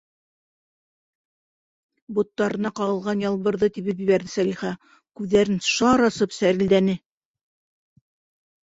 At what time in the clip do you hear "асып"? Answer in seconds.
6.11-6.37